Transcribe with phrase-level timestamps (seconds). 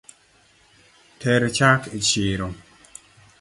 [1.19, 2.47] Ter chak e chiro